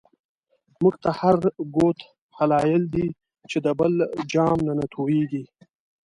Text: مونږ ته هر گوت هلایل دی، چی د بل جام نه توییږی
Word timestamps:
مونږ 0.81 0.95
ته 1.03 1.09
هر 1.19 1.35
گوت 1.75 1.99
هلایل 2.37 2.83
دی، 2.93 3.07
چی 3.49 3.57
د 3.65 3.67
بل 3.79 3.93
جام 4.31 4.59
نه 4.79 4.85
توییږی 4.93 5.43